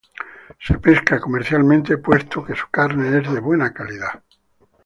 [0.59, 4.23] Se pesca comercialmente puesto que su carne es de buena calidad.